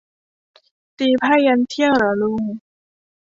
[0.97, 2.39] ตีไพ่ยันเที่ยงเหรอลุง